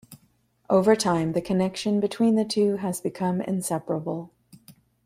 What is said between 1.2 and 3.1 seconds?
the connection between the two has